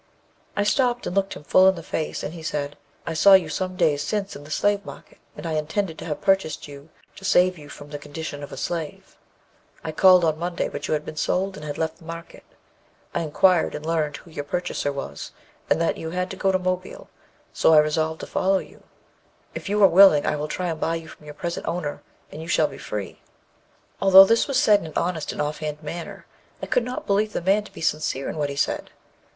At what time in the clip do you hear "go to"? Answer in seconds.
16.35-16.57